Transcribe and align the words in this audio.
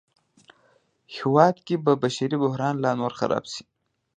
هېواد 1.15 1.55
کې 1.65 1.75
به 1.83 1.93
بشري 2.03 2.37
بحران 2.43 2.75
لا 2.83 2.91
نور 2.99 3.13
خراب 3.19 3.43
شي 3.53 3.63